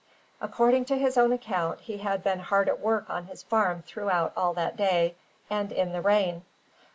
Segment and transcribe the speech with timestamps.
[0.41, 4.33] According to his own account, he had been hard at work on his farm throughout
[4.35, 5.13] all that day,
[5.47, 6.43] and in the rain.